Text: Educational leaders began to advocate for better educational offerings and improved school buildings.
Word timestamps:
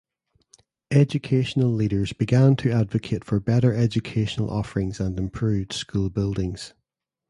Educational 0.89 1.69
leaders 1.69 2.11
began 2.11 2.55
to 2.55 2.71
advocate 2.71 3.23
for 3.23 3.39
better 3.39 3.71
educational 3.71 4.49
offerings 4.49 4.99
and 4.99 5.15
improved 5.19 5.73
school 5.73 6.09
buildings. 6.09 6.73